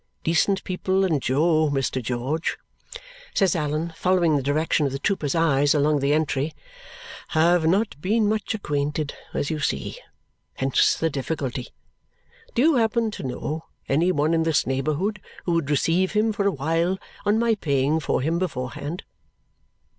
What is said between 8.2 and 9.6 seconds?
much acquainted, as you